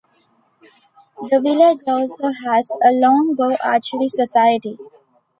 The 1.29 1.39
village 1.39 1.81
also 1.85 2.33
has 2.47 2.71
a 2.83 2.91
longbow 2.91 3.55
archery 3.63 4.09
society. 4.09 4.79